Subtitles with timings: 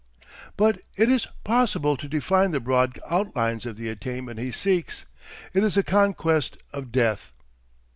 [0.57, 5.05] But it is possible to define the broad outlines of the attainment he seeks.
[5.53, 7.31] It is the conquest of death.